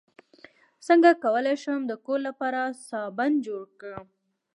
څنګه 0.87 1.09
کولی 1.23 1.55
شم 1.63 1.79
د 1.87 1.93
کور 2.05 2.19
لپاره 2.27 2.61
صابن 2.87 3.31
جوړ 3.47 3.63
کړم 3.79 4.05